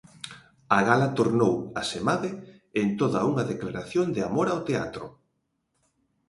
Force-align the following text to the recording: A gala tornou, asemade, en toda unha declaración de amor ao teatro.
A 0.77 0.79
gala 0.87 1.07
tornou, 1.19 1.55
asemade, 1.81 2.29
en 2.81 2.87
toda 2.99 3.19
unha 3.31 3.47
declaración 3.51 4.07
de 4.15 4.21
amor 4.29 4.47
ao 4.49 4.63
teatro. 4.69 5.05